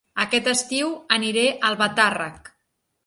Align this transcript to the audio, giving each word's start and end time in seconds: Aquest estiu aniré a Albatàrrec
Aquest 0.21 0.47
estiu 0.53 0.95
aniré 1.17 1.43
a 1.51 1.59
Albatàrrec 1.71 2.51